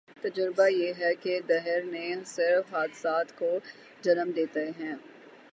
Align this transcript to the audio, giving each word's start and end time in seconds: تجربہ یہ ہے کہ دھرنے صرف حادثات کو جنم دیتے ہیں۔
تجربہ 0.21 0.67
یہ 0.67 0.93
ہے 0.99 1.13
کہ 1.15 1.39
دھرنے 1.47 2.13
صرف 2.25 2.73
حادثات 2.73 3.37
کو 3.37 3.57
جنم 4.01 4.31
دیتے 4.31 4.69
ہیں۔ 4.79 4.95